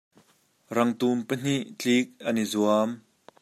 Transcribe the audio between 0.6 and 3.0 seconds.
Rangtum pahnih tlik an i zuam.